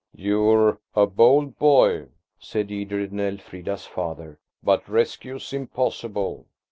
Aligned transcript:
"You're 0.15 0.79
a 0.95 1.05
bold 1.05 1.59
boy," 1.59 2.07
said 2.39 2.71
Edred 2.71 3.11
and 3.11 3.21
Elfrida's 3.21 3.85
father, 3.85 4.39
"but 4.63 4.89
rescue's 4.89 5.53
impossible." 5.53 6.47